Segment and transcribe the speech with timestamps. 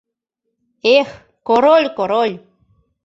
[0.97, 1.09] Эх,
[1.47, 2.35] Король, Король!